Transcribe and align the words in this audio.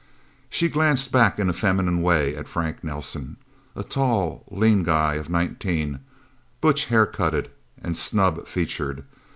She 0.49 0.67
glanced 0.67 1.11
back 1.11 1.37
in 1.37 1.47
a 1.47 1.53
feminine 1.53 2.01
way 2.01 2.35
at 2.35 2.47
Frank 2.47 2.83
Nelsen, 2.83 3.37
a 3.75 3.83
tall, 3.83 4.43
lean 4.49 4.81
guy 4.81 5.13
of 5.13 5.29
nineteen, 5.29 5.99
butch 6.59 6.85
haircutted 6.87 7.51
and 7.83 7.95
snub 7.95 8.47
featured. 8.47 9.05